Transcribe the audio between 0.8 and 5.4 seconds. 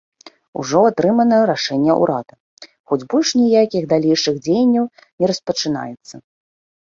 атрымана рашэнне ўрада, хоць больш ніякіх далейшых дзеянняў не